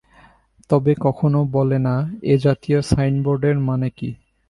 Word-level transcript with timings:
তবে 0.69 0.91
কখনো 1.01 1.39
বলে 1.55 1.77
না, 1.79 1.95
এ 2.23 2.35
জাতীয় 2.37 2.79
সাইনবোর্ডের 2.91 3.57
মানে 3.67 3.89
কি? 3.89 4.09